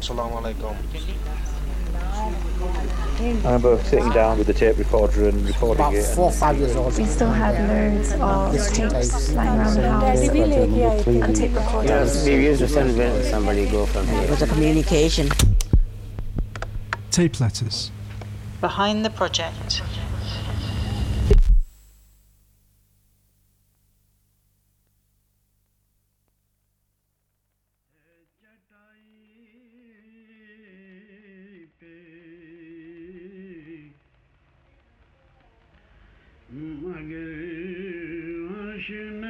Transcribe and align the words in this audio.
Assalamu 0.00 0.40
alaikum. 0.42 0.76
I 3.18 3.22
remember 3.44 3.82
sitting 3.84 4.10
down 4.10 4.38
with 4.38 4.46
the 4.46 4.52
tape 4.54 4.76
recorder 4.78 5.28
and 5.28 5.46
recording 5.46 5.76
About 5.84 5.94
it. 5.94 6.04
four 6.14 6.30
five 6.30 6.58
years 6.58 6.76
old. 6.76 6.96
We 6.98 7.04
still 7.06 7.30
had 7.30 7.54
loads 7.68 8.12
of 8.12 8.74
tapes 8.74 9.32
lying 9.32 9.58
around 9.60 9.74
the 9.74 9.90
house 9.90 10.20
and 10.20 11.36
tape 11.36 11.50
You 11.50 11.56
know, 11.56 11.60
recorders. 11.62 12.24
we 12.24 12.34
used 12.34 12.60
to 12.60 12.68
send 12.68 12.96
when 12.98 13.22
somebody 13.24 13.66
go 13.68 13.86
from 13.86 14.06
here. 14.06 14.16
It 14.16 14.20
here. 14.22 14.30
was 14.30 14.42
a 14.42 14.46
communication. 14.46 15.28
Tape 17.10 17.40
letters. 17.40 17.90
Behind 18.60 19.04
the 19.04 19.10
project. 19.10 19.82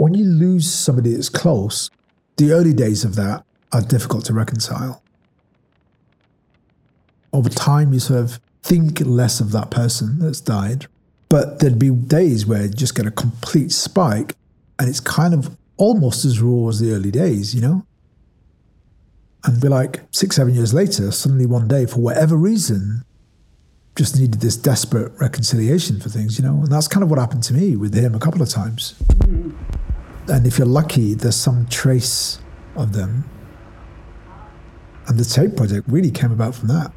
when 0.00 0.14
you 0.14 0.24
lose 0.24 0.72
somebody 0.72 1.12
that's 1.12 1.28
close, 1.28 1.90
the 2.38 2.52
early 2.52 2.72
days 2.72 3.04
of 3.04 3.16
that 3.16 3.44
are 3.70 3.82
difficult 3.82 4.24
to 4.24 4.32
reconcile. 4.32 5.02
Over 7.34 7.50
time, 7.50 7.92
you 7.92 8.00
sort 8.00 8.20
of 8.20 8.40
think 8.62 9.00
less 9.00 9.40
of 9.40 9.52
that 9.52 9.70
person 9.70 10.18
that's 10.18 10.40
died, 10.40 10.86
but 11.28 11.58
there'd 11.58 11.78
be 11.78 11.90
days 11.90 12.46
where 12.46 12.62
you 12.62 12.70
just 12.70 12.94
get 12.94 13.06
a 13.06 13.10
complete 13.10 13.72
spike, 13.72 14.36
and 14.78 14.88
it's 14.88 15.00
kind 15.00 15.34
of 15.34 15.54
almost 15.76 16.24
as 16.24 16.40
raw 16.40 16.70
as 16.70 16.80
the 16.80 16.92
early 16.92 17.10
days, 17.10 17.54
you 17.54 17.60
know? 17.60 17.84
And 19.44 19.60
be 19.60 19.68
like 19.68 20.00
six, 20.12 20.36
seven 20.36 20.54
years 20.54 20.72
later, 20.72 21.12
suddenly 21.12 21.44
one 21.44 21.68
day, 21.68 21.84
for 21.84 22.00
whatever 22.00 22.36
reason, 22.36 23.04
just 23.96 24.18
needed 24.18 24.40
this 24.40 24.56
desperate 24.56 25.12
reconciliation 25.20 26.00
for 26.00 26.08
things, 26.08 26.38
you 26.38 26.44
know? 26.44 26.54
And 26.54 26.72
that's 26.72 26.88
kind 26.88 27.04
of 27.04 27.10
what 27.10 27.18
happened 27.18 27.42
to 27.44 27.52
me 27.52 27.76
with 27.76 27.92
him 27.92 28.14
a 28.14 28.18
couple 28.18 28.40
of 28.40 28.48
times. 28.48 28.94
Mm-hmm. 29.02 29.89
And 30.28 30.46
if 30.46 30.58
you're 30.58 30.66
lucky, 30.66 31.14
there's 31.14 31.36
some 31.36 31.66
trace 31.66 32.40
of 32.76 32.92
them. 32.92 33.28
And 35.06 35.18
the 35.18 35.24
tape 35.24 35.56
project 35.56 35.88
really 35.88 36.10
came 36.10 36.30
about 36.30 36.54
from 36.54 36.68
that. 36.68 36.92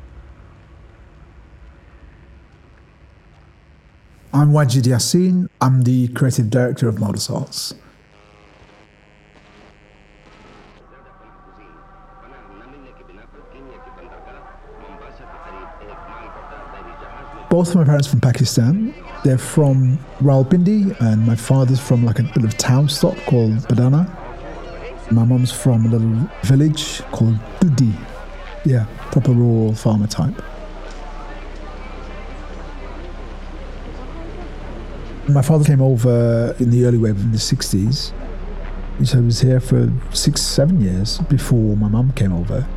I'm 4.34 4.52
Wajid 4.52 4.84
Yaseen. 4.84 5.48
I'm 5.62 5.84
the 5.84 6.08
creative 6.10 6.50
director 6.50 6.88
of 6.88 7.00
Modus 7.00 7.30
Arts. 7.30 7.74
Both 17.54 17.70
of 17.70 17.76
my 17.76 17.84
parents 17.84 18.08
from 18.08 18.20
Pakistan. 18.20 18.96
They're 19.24 19.38
from 19.38 20.00
Rawalpindi, 20.22 21.00
and 21.00 21.24
my 21.24 21.36
father's 21.36 21.80
from 21.80 22.04
like 22.04 22.18
a 22.18 22.24
little 22.24 22.50
town 22.50 22.90
stop 22.90 23.16
called 23.28 23.52
Badana. 23.68 24.10
My 25.12 25.24
mom's 25.24 25.52
from 25.52 25.86
a 25.86 25.90
little 25.90 26.28
village 26.42 27.04
called 27.12 27.38
Dudi. 27.60 27.94
Yeah, 28.66 28.88
proper 29.12 29.34
rural 29.34 29.76
farmer 29.76 30.08
type. 30.08 30.34
My 35.30 35.44
father 35.44 35.64
came 35.64 35.80
over 35.80 36.56
in 36.58 36.72
the 36.72 36.86
early 36.86 36.98
wave 36.98 37.20
in 37.20 37.34
the 37.34 37.38
60s. 37.38 38.14
So 39.06 39.20
he 39.20 39.26
was 39.26 39.42
here 39.42 39.60
for 39.60 39.94
six, 40.12 40.42
seven 40.42 40.82
years 40.82 41.20
before 41.30 41.78
my 41.78 41.88
mum 41.88 42.14
came 42.14 42.34
over. 42.34 42.68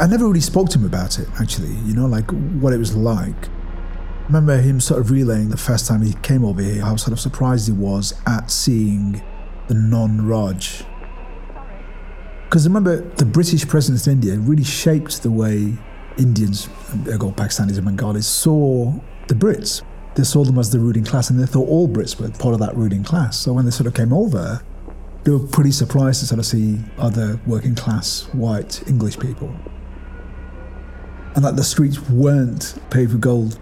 I 0.00 0.06
never 0.06 0.26
really 0.26 0.40
spoke 0.40 0.70
to 0.70 0.78
him 0.78 0.86
about 0.86 1.18
it, 1.18 1.28
actually, 1.38 1.74
you 1.84 1.92
know, 1.92 2.06
like 2.06 2.30
what 2.30 2.72
it 2.72 2.78
was 2.78 2.96
like. 2.96 3.48
I 3.48 4.26
remember 4.28 4.56
him 4.56 4.80
sort 4.80 4.98
of 4.98 5.10
relaying 5.10 5.50
the 5.50 5.58
first 5.58 5.86
time 5.86 6.00
he 6.00 6.14
came 6.22 6.42
over 6.42 6.62
here, 6.62 6.80
how 6.80 6.96
sort 6.96 7.12
of 7.12 7.20
surprised 7.20 7.66
he 7.66 7.74
was 7.74 8.14
at 8.26 8.50
seeing 8.50 9.22
the 9.68 9.74
non 9.74 10.26
Raj. 10.26 10.84
Because 12.44 12.66
remember, 12.66 13.02
the 13.16 13.26
British 13.26 13.68
presence 13.68 14.06
in 14.06 14.14
India 14.14 14.38
really 14.38 14.64
shaped 14.64 15.22
the 15.22 15.30
way 15.30 15.74
Indians, 16.16 16.70
ergo 17.06 17.30
Pakistanis 17.32 17.76
and 17.76 17.84
Bengalis, 17.84 18.26
saw 18.26 18.94
the 19.28 19.34
Brits. 19.34 19.82
They 20.14 20.24
saw 20.24 20.44
them 20.44 20.58
as 20.58 20.70
the 20.70 20.78
ruling 20.78 21.04
class 21.04 21.28
and 21.28 21.38
they 21.38 21.44
thought 21.44 21.68
all 21.68 21.86
Brits 21.86 22.18
were 22.18 22.30
part 22.30 22.54
of 22.54 22.60
that 22.60 22.74
ruling 22.74 23.04
class. 23.04 23.38
So 23.38 23.52
when 23.52 23.66
they 23.66 23.70
sort 23.70 23.86
of 23.86 23.92
came 23.92 24.14
over, 24.14 24.62
they 25.24 25.30
were 25.30 25.46
pretty 25.46 25.72
surprised 25.72 26.20
to 26.20 26.26
sort 26.26 26.38
of 26.38 26.46
see 26.46 26.78
other 26.96 27.38
working 27.46 27.74
class 27.74 28.22
white 28.32 28.82
English 28.88 29.18
people. 29.18 29.54
And 31.34 31.44
that 31.44 31.56
the 31.56 31.64
streets 31.64 32.00
weren't 32.08 32.74
paved 32.90 33.12
with 33.12 33.20
gold. 33.20 33.58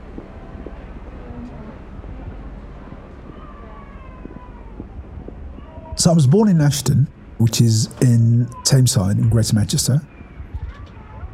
So 5.97 6.11
I 6.11 6.15
was 6.15 6.27
born 6.27 6.49
in 6.49 6.61
Ashton, 6.61 7.09
which 7.39 7.61
is 7.61 7.87
in 8.01 8.47
Tameside 8.65 9.19
in 9.19 9.29
Greater 9.29 9.55
Manchester. 9.55 10.01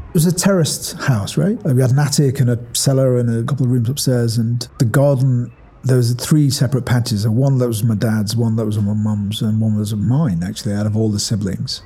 It 0.08 0.14
was 0.14 0.26
a 0.26 0.32
terraced 0.32 0.94
house, 1.02 1.36
right? 1.36 1.62
We 1.64 1.82
had 1.82 1.90
an 1.90 1.98
attic 1.98 2.40
and 2.40 2.48
a 2.48 2.58
cellar 2.72 3.18
and 3.18 3.28
a 3.28 3.42
couple 3.44 3.66
of 3.66 3.72
rooms 3.72 3.88
upstairs, 3.88 4.38
and 4.38 4.66
the 4.78 4.84
garden. 4.84 5.52
There 5.82 5.98
was 5.98 6.14
three 6.14 6.48
separate 6.48 6.86
patches. 6.86 7.28
One 7.28 7.58
that 7.58 7.68
was 7.68 7.84
my 7.84 7.94
dad's, 7.94 8.34
one 8.34 8.56
that 8.56 8.64
was 8.64 8.78
my 8.78 8.94
mum's, 8.94 9.42
and 9.42 9.60
one 9.60 9.76
was 9.76 9.94
mine. 9.94 10.42
Actually, 10.42 10.74
out 10.74 10.86
of 10.86 10.96
all 10.96 11.10
the 11.10 11.20
siblings, 11.20 11.82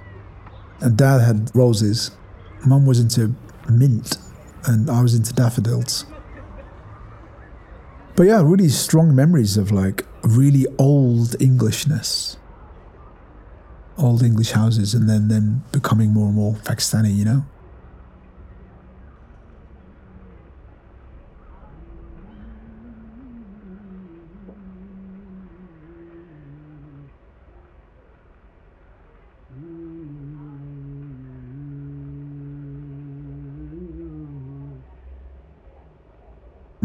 and 0.80 0.96
dad 0.96 1.20
had 1.20 1.50
roses. 1.54 2.12
Mum 2.64 2.86
was 2.86 3.00
into 3.00 3.34
mint, 3.68 4.18
and 4.66 4.90
I 4.90 5.02
was 5.02 5.14
into 5.14 5.32
daffodils. 5.32 6.04
But 8.16 8.24
yeah, 8.24 8.42
really 8.42 8.68
strong 8.68 9.14
memories 9.14 9.56
of 9.56 9.70
like 9.70 10.04
really 10.22 10.66
old 10.78 11.40
Englishness 11.40 12.36
old 13.98 14.22
English 14.22 14.52
houses 14.52 14.94
and 14.94 15.08
then 15.08 15.28
them 15.28 15.64
becoming 15.72 16.10
more 16.10 16.26
and 16.26 16.36
more 16.36 16.54
Pakistani, 16.54 17.14
you 17.14 17.24
know? 17.24 17.44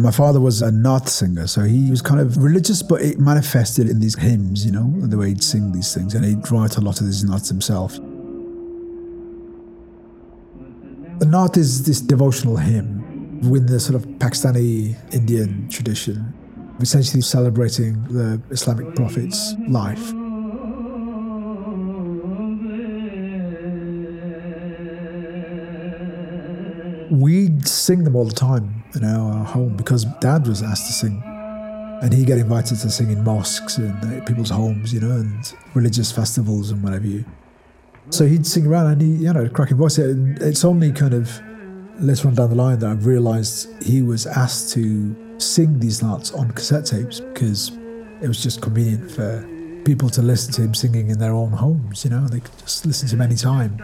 My 0.04 0.12
father 0.12 0.42
was 0.42 0.62
a 0.62 0.70
Naat 0.70 1.08
singer, 1.08 1.48
so 1.48 1.62
he 1.62 1.90
was 1.90 2.02
kind 2.02 2.20
of 2.20 2.36
religious, 2.44 2.84
but 2.84 3.02
it 3.02 3.20
manifested 3.20 3.90
in 3.90 4.02
these 4.02 4.20
hymns, 4.20 4.66
you 4.66 4.72
know, 4.74 4.94
the 5.08 5.18
way 5.18 5.30
he'd 5.30 5.42
sing 5.42 5.72
these 5.72 5.94
things, 5.94 6.14
and 6.14 6.26
he'd 6.26 6.52
write 6.52 6.76
a 6.76 6.82
lot 6.82 7.00
of 7.00 7.06
these 7.06 7.24
Naats 7.24 7.48
himself. 7.48 7.94
The 11.20 11.26
Naat 11.26 11.56
is 11.56 11.86
this 11.86 12.02
devotional 12.02 12.58
hymn 12.58 13.50
with 13.50 13.70
the 13.70 13.80
sort 13.80 13.96
of 13.96 14.06
Pakistani 14.20 14.98
Indian 15.14 15.70
tradition, 15.70 16.34
essentially 16.82 17.22
celebrating 17.22 18.04
the 18.10 18.42
Islamic 18.50 18.94
prophet's 18.96 19.54
life. 19.70 20.12
We'd 27.14 27.68
sing 27.68 28.06
them 28.06 28.16
all 28.16 28.26
the 28.26 28.34
time 28.34 28.84
in 28.96 29.04
our 29.04 29.46
home 29.46 29.78
because 29.78 30.06
dad 30.20 30.48
was 30.48 30.64
asked 30.64 30.88
to 30.88 30.94
sing. 30.94 31.22
And 32.02 32.12
he 32.12 32.26
get 32.26 32.40
invited 32.40 32.80
to 32.80 32.90
sing 32.90 33.12
in 33.12 33.24
mosques 33.24 33.78
and 33.78 34.22
uh, 34.22 34.26
people's 34.26 34.50
homes, 34.50 34.92
you 34.92 35.00
know, 35.00 35.12
and 35.12 35.54
religious 35.76 36.12
festivals 36.12 36.72
and 36.72 36.84
whatever 36.84 37.06
you. 37.06 37.24
So 38.10 38.26
he'd 38.26 38.48
sing 38.48 38.66
around 38.66 38.88
and 38.88 39.02
he, 39.02 39.26
you 39.26 39.32
know, 39.32 39.48
cracking 39.48 39.78
voice. 39.78 40.00
And 40.00 40.42
it's 40.42 40.66
only 40.66 40.92
kind 40.92 41.14
of 41.14 41.40
later 42.00 42.28
on 42.28 42.34
down 42.34 42.50
the 42.50 42.56
line 42.56 42.80
that 42.80 42.90
I've 42.90 43.06
realised 43.06 43.70
he 43.84 44.02
was 44.02 44.26
asked 44.26 44.74
to 44.74 45.40
sing 45.40 45.80
these 45.80 46.02
Naats 46.02 46.36
on 46.36 46.52
cassette 46.52 46.88
tapes 46.88 47.20
because 47.20 47.72
it 48.22 48.28
was 48.28 48.42
just 48.42 48.60
convenient 48.60 49.12
for 49.12 49.48
people 49.86 50.10
to 50.10 50.22
listen 50.24 50.52
to 50.54 50.64
him 50.64 50.74
singing 50.74 51.10
in 51.10 51.20
their 51.20 51.34
own 51.34 51.52
homes, 51.52 52.04
you 52.04 52.10
know, 52.10 52.28
they 52.28 52.40
could 52.40 52.58
just 52.60 52.86
listen 52.86 53.08
to 53.10 53.16
him 53.16 53.22
anytime. 53.22 53.78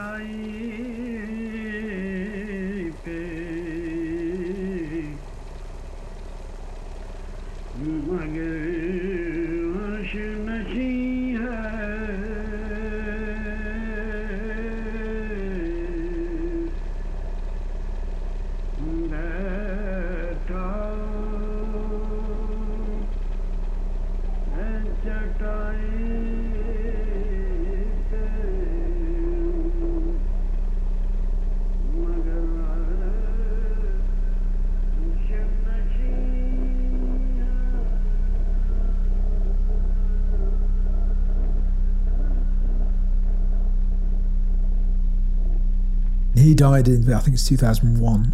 He 46.36 46.56
died 46.56 46.88
in, 46.88 47.12
I 47.14 47.20
think 47.20 47.34
it's 47.36 47.48
2001. 47.48 48.34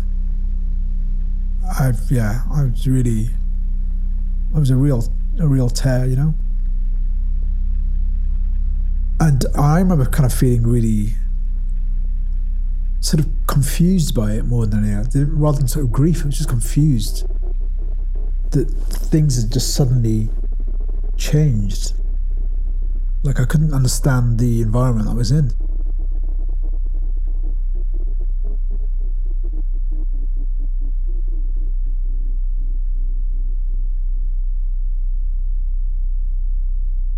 I've 1.79 2.11
yeah, 2.11 2.43
I 2.51 2.63
was 2.63 2.87
really, 2.87 3.31
I 4.55 4.59
was 4.59 4.69
a 4.69 4.75
real, 4.75 5.03
a 5.39 5.47
real 5.47 5.69
tear, 5.69 6.05
you 6.05 6.15
know. 6.15 6.35
And 9.19 9.45
I 9.57 9.79
remember 9.79 10.05
kind 10.05 10.25
of 10.25 10.33
feeling 10.33 10.63
really 10.63 11.13
sort 12.99 13.19
of 13.19 13.29
confused 13.47 14.13
by 14.15 14.33
it 14.33 14.45
more 14.45 14.65
than 14.65 14.83
anything, 14.83 15.37
rather 15.37 15.59
than 15.59 15.67
sort 15.67 15.85
of 15.85 15.91
grief. 15.91 16.23
I 16.23 16.25
was 16.25 16.37
just 16.37 16.49
confused 16.49 17.25
that 18.51 18.65
things 18.65 19.41
had 19.41 19.51
just 19.51 19.73
suddenly 19.73 20.29
changed. 21.17 21.93
Like 23.23 23.39
I 23.39 23.45
couldn't 23.45 23.73
understand 23.73 24.39
the 24.39 24.61
environment 24.61 25.07
I 25.07 25.13
was 25.13 25.31
in. 25.31 25.53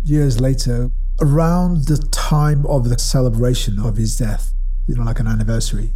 years 0.08 0.40
later, 0.40 0.90
around 1.20 1.86
the 1.86 1.96
time 1.96 2.64
of 2.66 2.88
the 2.88 2.98
celebration 2.98 3.78
of 3.78 3.96
his 3.96 4.16
death, 4.16 4.52
you 4.86 4.94
know, 4.94 5.02
like 5.02 5.20
an 5.20 5.26
anniversary, 5.26 5.92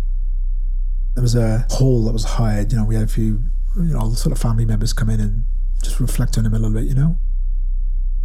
there 1.15 1.23
was 1.23 1.35
a 1.35 1.67
hall 1.71 2.05
that 2.05 2.13
was 2.13 2.25
hired. 2.25 2.73
You 2.73 2.79
know, 2.79 2.85
we 2.85 2.95
had 2.95 3.05
a 3.05 3.09
few, 3.09 3.45
you 3.77 3.95
know, 3.95 4.13
sort 4.15 4.33
of 4.33 4.39
family 4.39 4.65
members 4.65 4.93
come 4.93 5.11
in 5.11 5.21
and 5.21 5.45
just 5.83 6.01
reflect 6.01 6.39
on 6.39 6.47
him 6.47 6.55
a 6.55 6.59
little 6.59 6.75
bit, 6.75 6.89
you 6.89 6.95
know. 6.95 7.19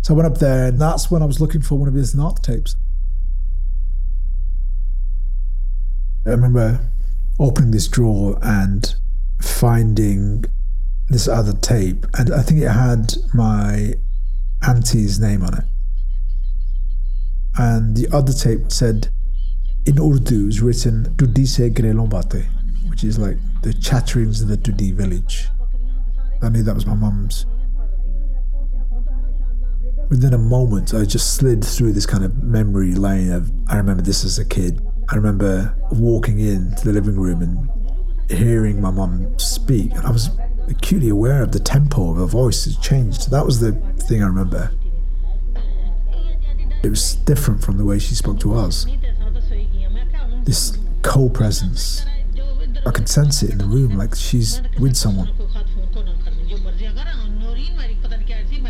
So 0.01 0.13
I 0.13 0.17
went 0.17 0.27
up 0.27 0.39
there, 0.39 0.67
and 0.67 0.79
that's 0.79 1.11
when 1.11 1.21
I 1.21 1.25
was 1.25 1.41
looking 1.41 1.61
for 1.61 1.77
one 1.77 1.87
of 1.87 1.93
his 1.93 2.15
Naat 2.15 2.41
tapes. 2.41 2.75
I 6.25 6.31
remember 6.31 6.79
opening 7.39 7.71
this 7.71 7.87
drawer 7.87 8.39
and 8.41 8.95
finding 9.39 10.45
this 11.09 11.27
other 11.27 11.53
tape, 11.53 12.05
and 12.17 12.33
I 12.33 12.41
think 12.41 12.61
it 12.61 12.69
had 12.69 13.15
my 13.33 13.93
auntie's 14.61 15.19
name 15.19 15.43
on 15.43 15.57
it 15.57 15.63
and 17.57 17.95
the 17.95 18.07
other 18.15 18.33
tape 18.33 18.71
said 18.71 19.09
in 19.85 19.99
Urdu 19.99 20.47
is 20.47 20.61
written 20.61 21.05
Tudi 21.15 21.47
se 21.47 21.69
Bate, 21.69 22.45
which 22.89 23.03
is 23.03 23.17
like 23.17 23.37
the 23.61 23.73
chatterings 23.73 24.41
of 24.41 24.49
the 24.49 24.57
Tudi 24.57 24.93
village. 24.93 25.47
I 26.41 26.49
knew 26.49 26.61
that 26.63 26.75
was 26.75 26.85
my 26.85 26.93
mum's. 26.93 27.45
Within 30.09 30.33
a 30.33 30.37
moment, 30.37 30.93
I 30.93 31.03
just 31.03 31.35
slid 31.35 31.63
through 31.63 31.93
this 31.93 32.05
kind 32.05 32.23
of 32.23 32.43
memory 32.43 32.93
lane 32.93 33.31
of 33.31 33.51
I 33.67 33.77
remember 33.77 34.03
this 34.03 34.23
as 34.23 34.39
a 34.39 34.45
kid. 34.45 34.81
I 35.09 35.15
remember 35.15 35.75
walking 35.91 36.39
into 36.39 36.85
the 36.85 36.93
living 36.93 37.17
room 37.17 37.41
and 37.41 37.69
hearing 38.29 38.81
my 38.81 38.91
mum 38.91 39.37
speak, 39.39 39.91
and 39.91 40.05
I 40.05 40.11
was 40.11 40.29
acutely 40.69 41.09
aware 41.09 41.41
of 41.41 41.51
the 41.51 41.59
tempo 41.59 42.11
of 42.11 42.17
her 42.17 42.25
voice 42.25 42.65
has 42.65 42.77
changed. 42.77 43.31
That 43.31 43.45
was 43.45 43.59
the 43.59 43.71
thing 44.07 44.21
I 44.21 44.27
remember. 44.27 44.71
It 46.87 46.91
was 46.91 47.15
different 47.15 47.61
from 47.61 47.75
the 47.75 47.83
way 47.83 47.99
she 47.99 48.15
spoke 48.15 48.39
to 48.39 48.55
us. 48.55 48.85
This 50.45 50.77
cold 51.01 51.33
presence. 51.33 52.05
I 52.85 52.91
could 52.91 53.09
sense 53.09 53.43
it 53.43 53.49
in 53.49 53.57
the 53.57 53.65
room, 53.65 53.97
like 53.97 54.15
she's 54.15 54.61
with 54.79 54.95
someone. 54.95 55.29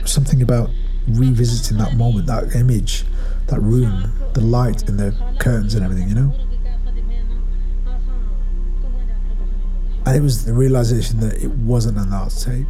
Something 0.05 0.41
about 0.41 0.71
revisiting 1.07 1.77
that 1.77 1.95
moment, 1.95 2.25
that 2.25 2.55
image, 2.55 3.05
that 3.49 3.59
room, 3.59 4.11
the 4.33 4.41
light 4.41 4.89
and 4.89 4.99
the 4.99 5.13
curtains 5.37 5.75
and 5.75 5.85
everything, 5.85 6.09
you 6.09 6.15
know? 6.15 6.33
And 10.07 10.15
it 10.17 10.21
was 10.21 10.43
the 10.43 10.53
realization 10.53 11.19
that 11.19 11.35
it 11.35 11.51
wasn't 11.51 11.99
a 11.99 12.01
Naat 12.01 12.43
tape 12.43 12.65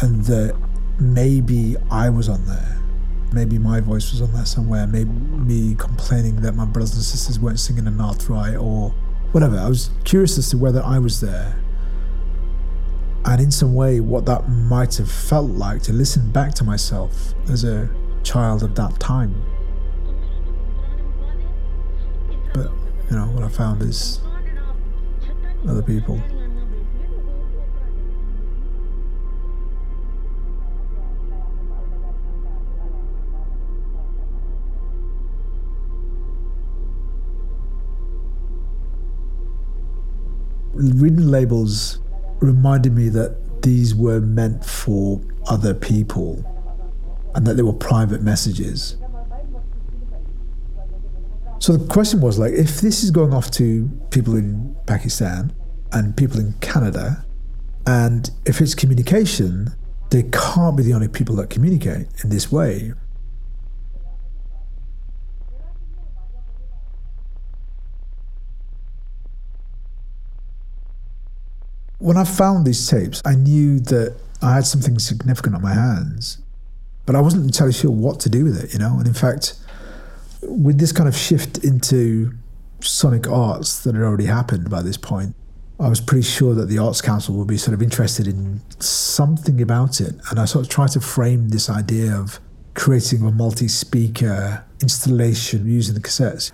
and 0.00 0.24
that 0.24 0.56
maybe 0.98 1.76
I 1.88 2.10
was 2.10 2.28
on 2.28 2.46
there 2.46 2.79
Maybe 3.32 3.58
my 3.58 3.80
voice 3.80 4.10
was 4.10 4.20
on 4.20 4.32
there 4.32 4.44
somewhere. 4.44 4.86
Maybe 4.86 5.10
me 5.10 5.74
complaining 5.76 6.36
that 6.42 6.54
my 6.54 6.64
brothers 6.64 6.94
and 6.94 7.04
sisters 7.04 7.38
weren't 7.38 7.60
singing 7.60 7.86
a 7.86 7.90
note 7.90 8.28
right 8.28 8.56
or 8.56 8.90
whatever. 9.32 9.56
I 9.56 9.68
was 9.68 9.90
curious 10.04 10.36
as 10.36 10.50
to 10.50 10.58
whether 10.58 10.82
I 10.82 10.98
was 10.98 11.20
there. 11.20 11.60
And 13.24 13.40
in 13.40 13.50
some 13.50 13.74
way, 13.74 14.00
what 14.00 14.26
that 14.26 14.48
might 14.48 14.96
have 14.96 15.10
felt 15.10 15.50
like 15.50 15.82
to 15.82 15.92
listen 15.92 16.30
back 16.32 16.54
to 16.54 16.64
myself 16.64 17.34
as 17.48 17.64
a 17.64 17.88
child 18.22 18.62
of 18.62 18.74
that 18.74 18.98
time. 18.98 19.34
But, 22.52 22.72
you 23.10 23.16
know, 23.16 23.26
what 23.26 23.44
I 23.44 23.48
found 23.48 23.82
is 23.82 24.20
other 25.68 25.82
people. 25.82 26.20
Reading 40.80 41.28
labels 41.28 41.98
reminded 42.40 42.94
me 42.94 43.08
that 43.10 43.62
these 43.62 43.94
were 43.94 44.20
meant 44.20 44.64
for 44.64 45.20
other 45.48 45.74
people 45.74 46.44
and 47.34 47.46
that 47.46 47.54
they 47.54 47.62
were 47.62 47.72
private 47.72 48.22
messages. 48.22 48.96
So 51.58 51.76
the 51.76 51.86
question 51.88 52.20
was 52.22 52.38
like, 52.38 52.52
if 52.52 52.80
this 52.80 53.04
is 53.04 53.10
going 53.10 53.34
off 53.34 53.50
to 53.52 53.88
people 54.10 54.34
in 54.34 54.74
Pakistan 54.86 55.52
and 55.92 56.16
people 56.16 56.40
in 56.40 56.54
Canada, 56.60 57.26
and 57.86 58.30
if 58.46 58.60
it's 58.60 58.74
communication, 58.74 59.74
they 60.10 60.24
can't 60.32 60.76
be 60.76 60.82
the 60.82 60.94
only 60.94 61.08
people 61.08 61.36
that 61.36 61.50
communicate 61.50 62.06
in 62.24 62.30
this 62.30 62.50
way. 62.50 62.92
When 72.00 72.16
I 72.16 72.24
found 72.24 72.66
these 72.66 72.88
tapes, 72.88 73.20
I 73.26 73.34
knew 73.34 73.78
that 73.80 74.16
I 74.40 74.54
had 74.54 74.66
something 74.66 74.98
significant 74.98 75.54
on 75.54 75.60
my 75.60 75.74
hands, 75.74 76.38
but 77.04 77.14
I 77.14 77.20
wasn't 77.20 77.44
entirely 77.44 77.74
sure 77.74 77.90
what 77.90 78.20
to 78.20 78.30
do 78.30 78.44
with 78.44 78.62
it, 78.62 78.72
you 78.72 78.78
know? 78.78 78.96
And 78.98 79.06
in 79.06 79.12
fact, 79.12 79.54
with 80.42 80.78
this 80.78 80.92
kind 80.92 81.08
of 81.08 81.14
shift 81.14 81.58
into 81.58 82.32
sonic 82.80 83.28
arts 83.28 83.84
that 83.84 83.94
had 83.94 84.02
already 84.02 84.24
happened 84.24 84.70
by 84.70 84.80
this 84.80 84.96
point, 84.96 85.34
I 85.78 85.88
was 85.88 86.00
pretty 86.00 86.22
sure 86.22 86.54
that 86.54 86.66
the 86.66 86.78
Arts 86.78 87.02
Council 87.02 87.34
would 87.36 87.46
be 87.46 87.58
sort 87.58 87.74
of 87.74 87.82
interested 87.82 88.26
in 88.26 88.62
something 88.80 89.60
about 89.60 90.00
it. 90.00 90.14
And 90.30 90.40
I 90.40 90.46
sort 90.46 90.64
of 90.64 90.70
tried 90.70 90.92
to 90.92 91.00
frame 91.00 91.50
this 91.50 91.68
idea 91.68 92.14
of 92.14 92.40
creating 92.74 93.22
a 93.26 93.30
multi 93.30 93.68
speaker 93.68 94.64
installation 94.80 95.66
using 95.66 95.94
the 95.94 96.00
cassettes. 96.00 96.52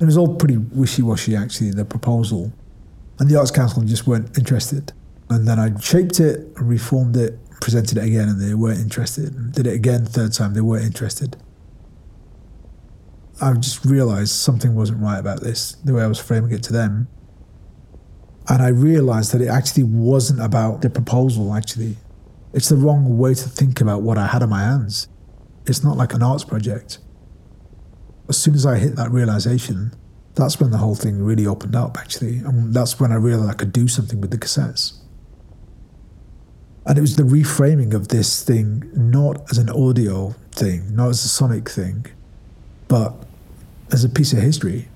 It 0.00 0.04
was 0.04 0.16
all 0.16 0.34
pretty 0.34 0.56
wishy 0.56 1.02
washy, 1.02 1.36
actually, 1.36 1.70
the 1.70 1.84
proposal. 1.84 2.52
And 3.20 3.30
the 3.30 3.38
Arts 3.38 3.50
Council 3.50 3.82
just 3.82 4.06
weren't 4.06 4.36
interested. 4.36 4.92
And 5.28 5.46
then 5.46 5.60
I 5.60 5.78
shaped 5.78 6.18
it, 6.18 6.48
reformed 6.56 7.16
it, 7.16 7.38
presented 7.60 7.98
it 7.98 8.04
again 8.04 8.28
and 8.28 8.40
they 8.40 8.54
weren't 8.54 8.80
interested. 8.80 9.52
Did 9.52 9.66
it 9.66 9.74
again, 9.74 10.06
third 10.06 10.32
time, 10.32 10.54
they 10.54 10.62
weren't 10.62 10.86
interested. 10.86 11.36
I 13.40 13.52
just 13.54 13.84
realized 13.84 14.32
something 14.32 14.74
wasn't 14.74 15.00
right 15.00 15.18
about 15.18 15.40
this, 15.40 15.72
the 15.84 15.94
way 15.94 16.02
I 16.02 16.06
was 16.06 16.18
framing 16.18 16.52
it 16.52 16.62
to 16.64 16.72
them. 16.72 17.08
And 18.48 18.62
I 18.62 18.68
realized 18.68 19.32
that 19.32 19.40
it 19.40 19.48
actually 19.48 19.84
wasn't 19.84 20.40
about 20.40 20.82
the 20.82 20.90
proposal, 20.90 21.54
actually. 21.54 21.96
It's 22.52 22.68
the 22.68 22.76
wrong 22.76 23.18
way 23.18 23.34
to 23.34 23.48
think 23.48 23.80
about 23.80 24.02
what 24.02 24.18
I 24.18 24.26
had 24.26 24.42
on 24.42 24.48
my 24.48 24.62
hands. 24.62 25.08
It's 25.66 25.84
not 25.84 25.96
like 25.96 26.14
an 26.14 26.22
arts 26.22 26.44
project. 26.44 26.98
As 28.28 28.38
soon 28.38 28.54
as 28.54 28.66
I 28.66 28.78
hit 28.78 28.96
that 28.96 29.10
realization, 29.10 29.92
that's 30.34 30.60
when 30.60 30.70
the 30.70 30.78
whole 30.78 30.94
thing 30.94 31.22
really 31.22 31.46
opened 31.46 31.74
up, 31.74 31.98
actually. 31.98 32.38
And 32.38 32.72
that's 32.72 33.00
when 33.00 33.12
I 33.12 33.16
realized 33.16 33.50
I 33.50 33.54
could 33.54 33.72
do 33.72 33.88
something 33.88 34.20
with 34.20 34.30
the 34.30 34.38
cassettes. 34.38 34.98
And 36.86 36.96
it 36.96 37.00
was 37.00 37.16
the 37.16 37.24
reframing 37.24 37.94
of 37.94 38.08
this 38.08 38.42
thing, 38.42 38.90
not 38.94 39.50
as 39.50 39.58
an 39.58 39.68
audio 39.70 40.34
thing, 40.52 40.94
not 40.94 41.08
as 41.10 41.24
a 41.24 41.28
sonic 41.28 41.68
thing, 41.68 42.06
but 42.88 43.14
as 43.92 44.04
a 44.04 44.08
piece 44.08 44.32
of 44.32 44.40
history. 44.40 44.88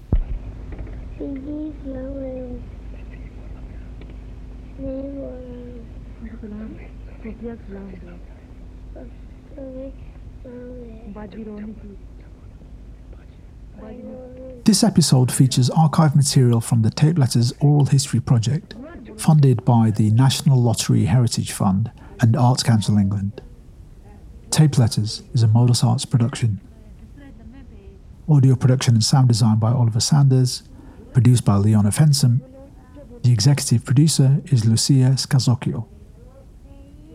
This 14.64 14.82
episode 14.82 15.30
features 15.30 15.68
archive 15.68 16.16
material 16.16 16.58
from 16.58 16.80
the 16.80 16.88
Tape 16.88 17.18
Letters 17.18 17.52
Oral 17.60 17.84
History 17.84 18.18
Project, 18.18 18.74
funded 19.18 19.62
by 19.66 19.90
the 19.90 20.10
National 20.12 20.58
Lottery 20.58 21.04
Heritage 21.04 21.52
Fund 21.52 21.92
and 22.22 22.34
Arts 22.34 22.62
Council 22.62 22.96
England. 22.96 23.42
Tape 24.48 24.78
Letters 24.78 25.22
is 25.34 25.42
a 25.42 25.48
Modus 25.48 25.84
Arts 25.84 26.06
production. 26.06 26.62
Audio 28.26 28.56
production 28.56 28.94
and 28.94 29.04
sound 29.04 29.28
design 29.28 29.58
by 29.58 29.70
Oliver 29.70 30.00
Sanders, 30.00 30.62
produced 31.12 31.44
by 31.44 31.56
Leona 31.56 31.90
Fensome. 31.90 32.40
The 33.22 33.32
executive 33.32 33.84
producer 33.84 34.40
is 34.46 34.64
Lucia 34.64 35.10
Scazzocchio. 35.16 35.86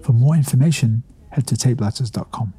For 0.03 0.13
more 0.13 0.35
information, 0.35 1.01
head 1.31 1.47
to 1.47 1.55
tapeletters.com. 1.55 2.53